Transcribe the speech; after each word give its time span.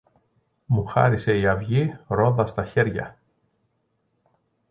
μου 0.65 0.85
χάρισε 0.85 1.37
η 1.37 1.47
αυγή 1.47 1.97
ρόδα 2.07 2.45
στα 2.45 2.65
χέρια. 2.65 3.17